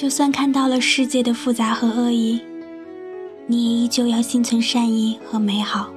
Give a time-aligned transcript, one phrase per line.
[0.00, 2.40] 就算看到了世界的复杂和恶意，
[3.46, 5.92] 你也依旧要心存善意和美好。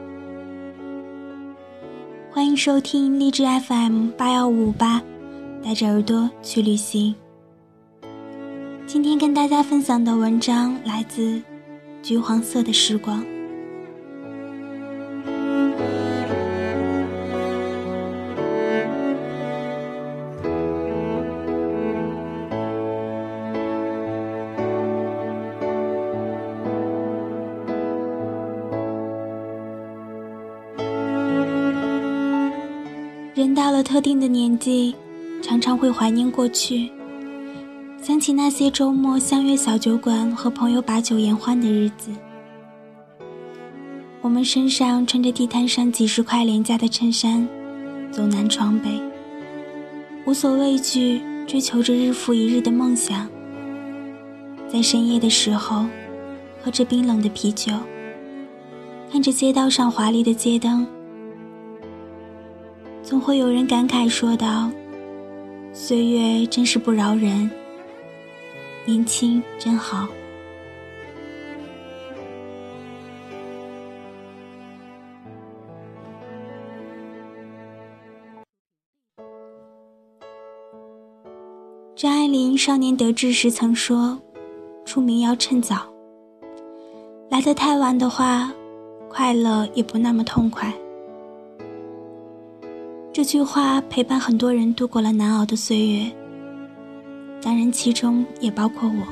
[2.29, 5.01] 欢迎收听励志 FM 八幺五五八，
[5.63, 7.15] 带着耳朵去旅行。
[8.85, 11.21] 今天跟大家分享的文章来自
[12.01, 13.23] 《橘黄色的时光》。
[33.43, 34.95] 人到了特定的年纪，
[35.41, 36.89] 常常会怀念过去。
[38.01, 42.09] 想起那些周末相约小酒馆和朋友把酒言欢的日子，
[44.21, 47.45] 我们身上穿着地摊上几十块廉价的衬衫，
[48.13, 48.89] 走南闯北，
[50.25, 53.27] 无所畏惧，追求着日复一日的梦想。
[54.71, 55.85] 在深夜的时候，
[56.63, 57.73] 喝着冰冷的啤酒，
[59.11, 60.87] 看着街道上华丽的街灯，
[63.13, 64.71] 总会有人感慨说道
[65.71, 67.47] ：“岁月真是不饶人。”
[68.85, 70.07] 年轻真好。
[81.95, 84.19] 张爱玲少年得志时曾说
[84.85, 85.87] ：“出名要趁早，
[87.29, 88.51] 来得太晚的话，
[89.07, 90.73] 快乐也不那么痛快。”
[93.13, 96.11] 这句话陪伴很多人度过了难熬的岁月。
[97.43, 99.05] 当然，其中也包括我。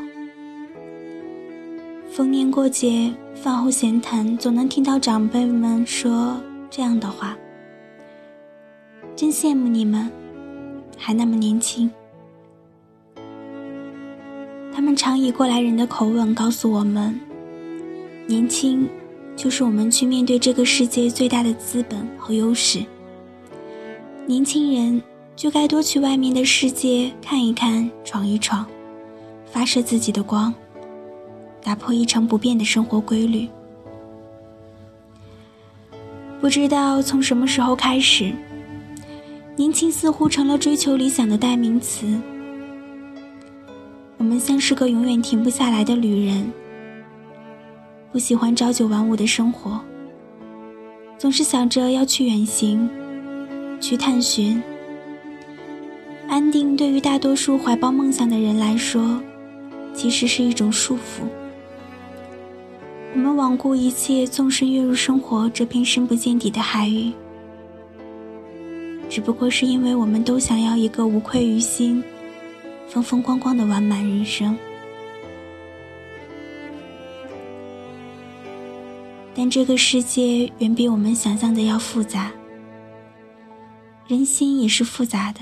[2.09, 6.35] 逢年过节、饭后闲谈，总能听到长辈们说
[6.67, 7.37] 这样的话
[9.15, 10.09] ：“真羡慕你们，
[10.97, 11.87] 还那么年轻。”
[14.73, 17.19] 他们常以过来人的口吻告诉我们
[18.25, 18.89] ：“年轻，
[19.35, 22.83] 就是我们去面对这个世界最大的资本和优势。”
[24.27, 25.01] 年轻人。
[25.33, 28.63] 就该多去外面的世界看一看，闯一闯，
[29.45, 30.53] 发射自己的光，
[31.63, 33.47] 打破一成不变的生活规律。
[36.39, 38.31] 不知道从什么时候开始，
[39.55, 42.05] 年轻似乎成了追求理想的代名词。
[44.17, 46.51] 我们像是个永远停不下来的旅人，
[48.11, 49.79] 不喜欢朝九晚五的生活，
[51.17, 52.87] 总是想着要去远行，
[53.81, 54.61] 去探寻。
[56.29, 59.21] 安定对于大多数怀抱梦想的人来说，
[59.93, 61.27] 其实是一种束缚。
[63.13, 67.11] 我们罔顾一切，纵身跃入生活这片深不见底的海域，
[69.09, 72.01] 只不过是因为我们都想要一个无愧于心、
[72.87, 74.57] 风风光光的完满人生。
[79.35, 82.31] 但这个世界远比我们想象的要复杂，
[84.07, 85.39] 人心也是复杂的。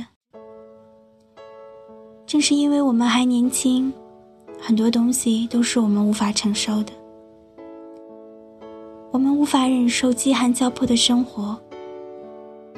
[2.27, 3.91] 正是因为我们还年轻，
[4.61, 6.93] 很多东西都是我们无法承受的。
[9.11, 11.59] 我们无法忍受饥寒交迫的生活，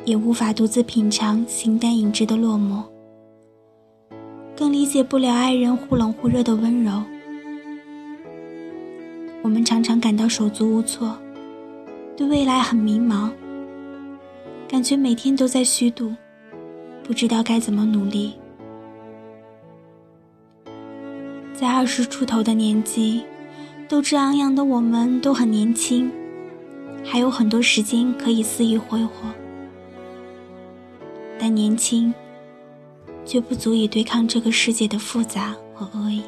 [0.05, 2.81] 也无法独自品尝形单影只的落寞，
[4.55, 7.03] 更理解不了爱人忽冷忽热的温柔。
[9.43, 11.17] 我们常常感到手足无措，
[12.15, 13.29] 对未来很迷茫，
[14.71, 16.15] 感觉每天都在虚度，
[17.03, 18.33] 不知道该怎么努力。
[21.53, 23.21] 在二十出头的年纪，
[23.89, 26.09] 斗志昂扬的我们都很年轻，
[27.03, 29.29] 还有很多时间可以肆意挥霍。
[31.37, 32.13] 但年轻，
[33.25, 36.23] 却不足以对抗这个世界的复杂和恶意。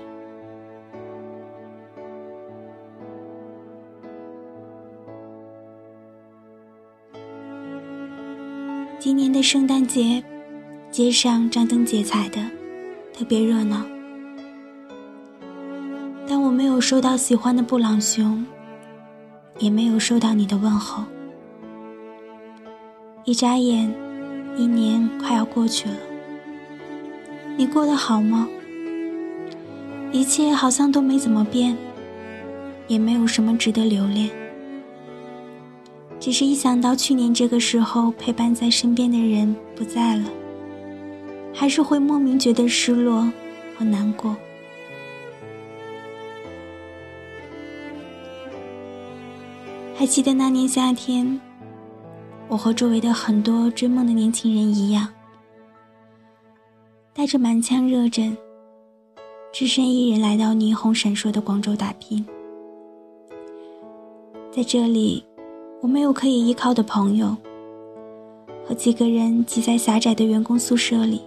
[9.04, 10.24] 今年的圣诞节，
[10.90, 12.38] 街上张灯结彩的，
[13.14, 13.86] 特别热闹。
[16.26, 18.46] 但我没有收到喜欢的布朗熊，
[19.60, 21.04] 也没有收到你的问候。
[23.26, 23.94] 一眨眼，
[24.56, 25.96] 一年快要过去了。
[27.58, 28.48] 你过得好吗？
[30.14, 31.76] 一切好像都没怎么变，
[32.88, 34.30] 也没有什么值得留恋。
[36.24, 40.30] 只是一想到去年这个时候陪伴在身边的人不在了，
[41.54, 43.30] 还是会莫名觉得失落
[43.78, 44.34] 和难过。
[49.94, 51.38] 还记得那年夏天，
[52.48, 55.10] 我和周围的很多追梦的年轻人一样，
[57.14, 58.38] 带着满腔热忱，
[59.52, 62.26] 只身一人来到霓虹闪烁的广州打拼。
[64.50, 65.22] 在这里，
[65.84, 67.36] 我没有可以依靠的朋友，
[68.66, 71.22] 和几个人挤在狭窄的员工宿舍里，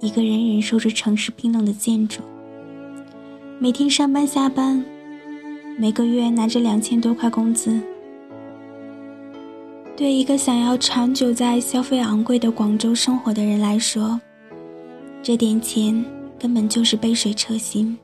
[0.00, 2.20] 一个人忍受着城市冰冷的建筑，
[3.58, 4.84] 每天上班下班，
[5.78, 7.80] 每个月拿着两千多块工资。
[9.96, 14.20] 对一个想要长久在消费昂贵的广州生活的人来说，
[15.22, 16.04] 这点钱。
[16.36, 17.96] 根本就是杯水车薪。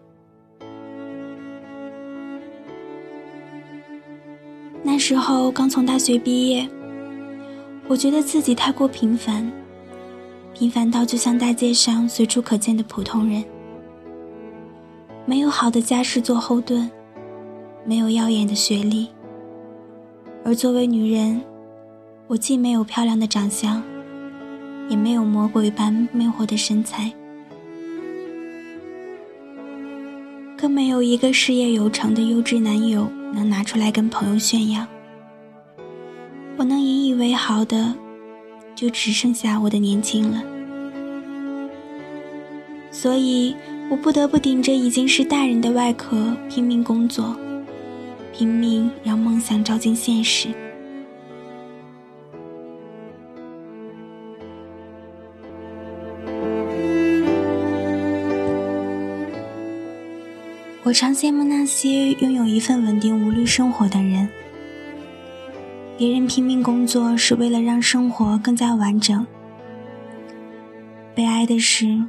[5.00, 6.68] 时候刚从大学毕业，
[7.88, 9.50] 我觉得自己太过平凡，
[10.52, 13.42] 平凡到就像大街上随处可见的普通人，
[15.24, 16.88] 没有好的家世做后盾，
[17.84, 19.08] 没有耀眼的学历，
[20.44, 21.40] 而作为女人，
[22.26, 23.82] 我既没有漂亮的长相，
[24.90, 27.10] 也没有魔鬼般魅惑的身材。
[30.60, 34.86] 更没有一个事业有成的优质男友能拿出来跟朋友炫耀。
[36.58, 37.94] 我能引以为豪的，
[38.74, 40.42] 就只剩下我的年轻了。
[42.90, 43.56] 所以
[43.88, 47.34] 我不得不顶着已经是大人的外壳拼命工作，
[48.34, 50.48] 拼命让梦想照进现实。
[60.90, 64.28] 我常羡慕那些拥有一份稳定无虑生活的人。
[65.96, 69.24] 别人拼命工作是为了让生活更加完整。
[71.14, 72.02] 悲哀的是，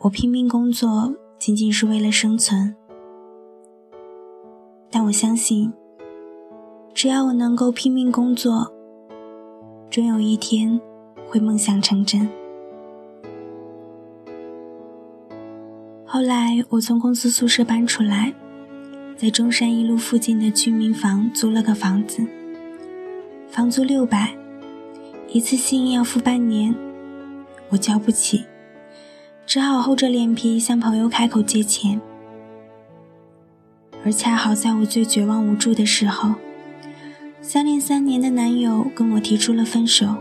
[0.00, 2.76] 我拼命工作仅仅是为了生存。
[4.90, 5.72] 但我相信，
[6.92, 8.70] 只要我能够拼命工作，
[9.88, 10.78] 终有一天
[11.26, 12.28] 会梦想成真。
[16.20, 18.34] 后来，我从公司宿舍搬出来，
[19.16, 22.22] 在中山一路附近的居民房租了个房子，
[23.48, 24.36] 房租六百，
[25.32, 26.74] 一次性要付半年，
[27.70, 28.44] 我交不起，
[29.46, 31.98] 只好厚着脸皮向朋友开口借钱。
[34.04, 36.34] 而恰好在我最绝望无助的时候，
[37.40, 40.16] 相恋三年的男友跟我提出了分手，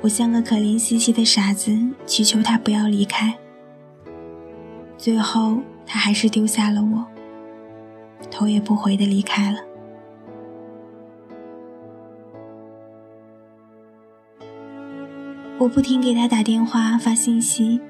[0.00, 3.36] 我像个可怜兮兮的傻子，祈求他不要离开。
[5.02, 7.04] 最后，他还是丢下了我，
[8.30, 9.58] 头也不回的离开了。
[15.58, 17.80] 我不停给他打电话、发信息，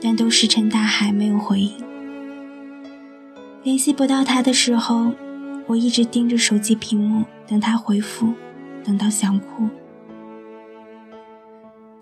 [0.00, 1.72] 但都石沉大海，没有回应。
[3.64, 5.10] 联系不到他的时候，
[5.66, 8.32] 我一直盯着手机屏幕，等他回复，
[8.84, 9.68] 等到想哭。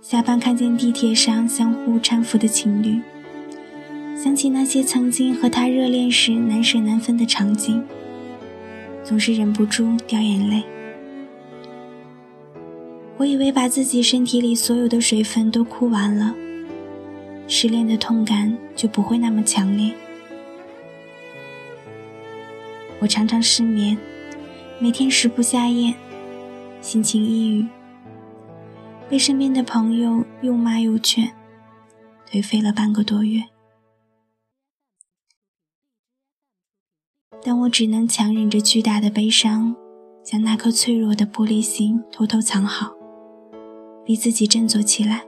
[0.03, 3.01] 下班看见地铁上相互搀扶的情侣。
[4.23, 7.83] 想起那些曾经和他热恋时难舍难分的场景，
[9.03, 10.63] 总是忍不住掉眼泪。
[13.17, 16.35] 我以为把自己身体里所有的水分都哭完了，
[17.49, 19.91] 失恋的痛感就不会那么强烈。
[22.99, 23.97] 我常常失眠，
[24.79, 25.95] 每天食不下咽，
[26.83, 27.67] 心情抑郁，
[29.09, 31.31] 被身边的朋友又骂又劝，
[32.31, 33.45] 颓废了半个多月。
[37.43, 39.75] 但我只能强忍着巨大的悲伤，
[40.23, 42.93] 将那颗脆弱的玻璃心偷偷藏好，
[44.05, 45.23] 逼自己振作起来。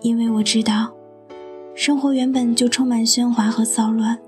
[0.00, 0.92] 因为我知道，
[1.74, 4.18] 生活原本就充满喧哗和骚乱，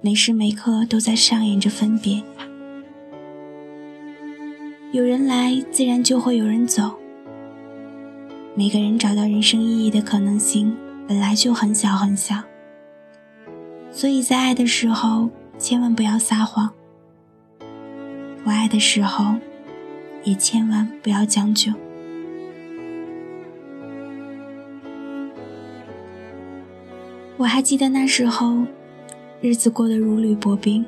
[0.00, 2.20] 每时每刻都在上演着分别。
[4.90, 6.94] 有人来，自然就会有人走。
[8.56, 12.42] 每个人找到人生意义的可能性，本来就很小很小。
[13.98, 15.28] 所以在爱的时候，
[15.58, 16.68] 千万不要撒谎；
[18.44, 19.34] 不爱的时候，
[20.22, 21.72] 也千万不要将就。
[27.36, 28.62] 我还记得那时候，
[29.40, 30.86] 日子过得如履薄冰。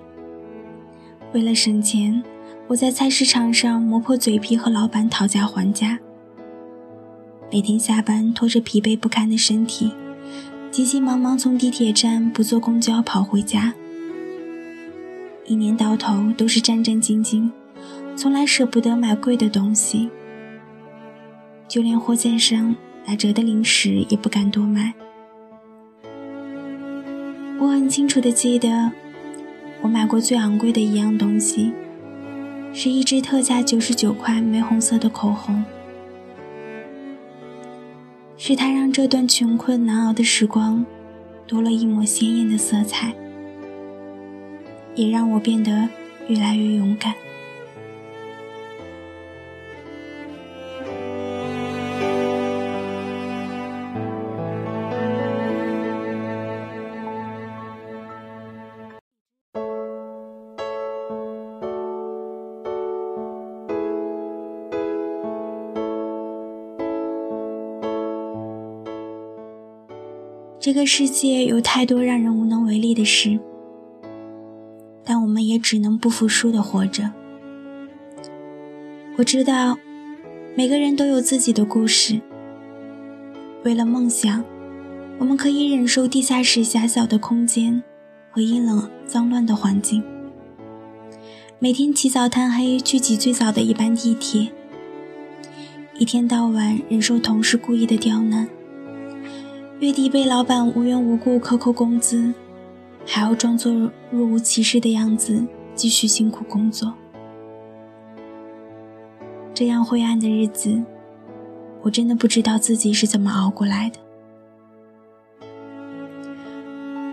[1.32, 2.22] 为了省钱，
[2.68, 5.98] 我在菜市场上磨破嘴皮和老板讨价还价，
[7.50, 9.92] 每天下班拖着疲惫不堪的身体。
[10.70, 13.74] 急急忙忙从地铁站不坐公交跑回家，
[15.44, 17.50] 一年到头都是战战兢兢，
[18.14, 20.08] 从来舍不得买贵的东西，
[21.66, 24.94] 就连货架上打折的零食也不敢多买。
[27.58, 28.92] 我很清楚的记得，
[29.82, 31.72] 我买过最昂贵的一样东西，
[32.72, 35.64] 是一支特价九十九块玫红色的口红。
[38.42, 40.82] 是他让这段穷困难熬的时光
[41.46, 43.14] 多了一抹鲜艳的色彩，
[44.94, 45.86] 也让我变得
[46.26, 47.14] 越来越勇敢。
[70.60, 73.40] 这个世界有太多让人无能为力的事，
[75.02, 77.10] 但我们也只能不服输的活着。
[79.16, 79.78] 我知道，
[80.54, 82.20] 每个人都有自己的故事。
[83.64, 84.44] 为了梦想，
[85.18, 87.82] 我们可以忍受地下室狭小的空间
[88.30, 90.02] 和阴冷脏乱的环境，
[91.58, 94.48] 每天起早贪黑去挤最早的一班地铁，
[95.96, 98.46] 一天到晚忍受同事故意的刁难。
[99.80, 102.34] 月底被老板无缘无故克扣工资，
[103.06, 103.72] 还要装作
[104.10, 105.42] 若无其事的样子
[105.74, 106.92] 继续辛苦工作。
[109.54, 110.82] 这样灰暗的日子，
[111.80, 113.98] 我真的不知道自己是怎么熬过来的。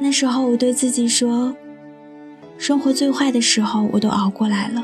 [0.02, 1.56] 那时候我对自己说
[2.60, 4.84] ：“生活最坏的时候我都熬过来了，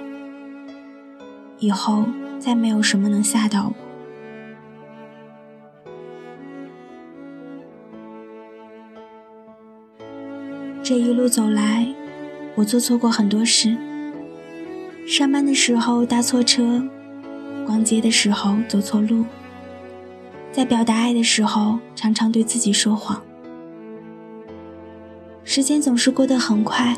[1.60, 2.06] 以后
[2.40, 3.74] 再没有什么能吓到我。”
[10.84, 11.88] 这一路走来，
[12.56, 13.78] 我做错过很多事。
[15.08, 16.84] 上班的时候搭错车，
[17.66, 19.24] 逛街的时候走错路，
[20.52, 23.24] 在表达爱的时候常常对自己说谎。
[25.46, 26.98] 时间总是过得很快，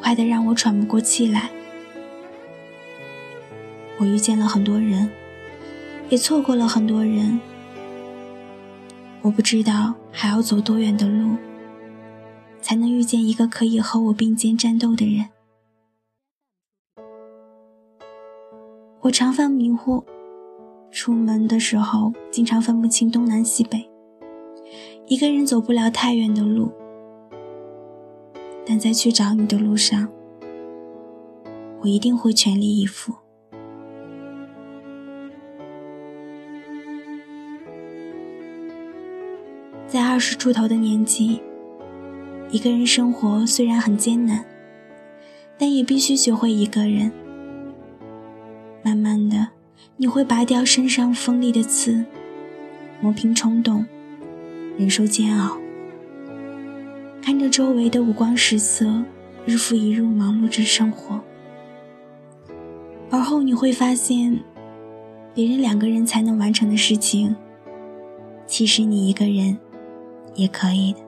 [0.00, 1.50] 快得让我喘不过气来。
[3.98, 5.10] 我遇见了很多人，
[6.10, 7.40] 也错过了很多人。
[9.20, 11.36] 我不知道还要走多远的路。
[12.62, 15.28] 才能遇见一个可以和我并肩战斗的人。
[19.00, 20.04] 我常犯迷糊，
[20.92, 23.90] 出门的时候经常分不清东南西北，
[25.08, 26.70] 一个人走不了太远的路。
[28.64, 30.08] 但在去找你的路上，
[31.80, 33.12] 我一定会全力以赴。
[39.88, 41.42] 在二十出头的年纪。
[42.52, 44.44] 一个人生活虽然很艰难，
[45.56, 47.10] 但也必须学会一个人。
[48.82, 49.48] 慢慢的，
[49.96, 52.04] 你会拔掉身上锋利的刺，
[53.00, 53.86] 磨平冲动，
[54.76, 55.56] 忍受煎熬，
[57.22, 59.02] 看着周围的五光十色，
[59.46, 61.18] 日复一日忙碌着生活。
[63.10, 64.38] 而后你会发现，
[65.32, 67.34] 别人两个人才能完成的事情，
[68.46, 69.56] 其实你一个人
[70.34, 70.98] 也可以的。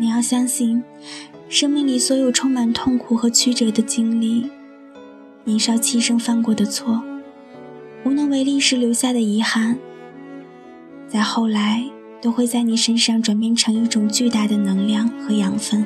[0.00, 0.84] 你要相信，
[1.48, 4.48] 生命里所有充满痛苦和曲折的经历，
[5.42, 7.02] 年少气盛犯过的错，
[8.04, 9.76] 无能为力时留下的遗憾，
[11.08, 11.84] 在后来
[12.22, 15.84] 都会在你身上转变成一种巨大的能量和养分，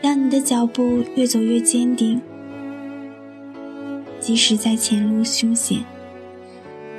[0.00, 2.20] 让你的脚步越走越坚定。
[4.20, 5.84] 即使在前路凶险，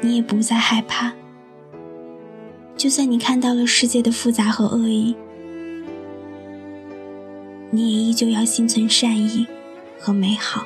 [0.02, 1.14] 你也不再害怕。
[2.76, 5.16] 就算你看到了世界的复杂和恶意。
[7.76, 9.46] 你也依旧要心存善意
[10.00, 10.66] 和美好。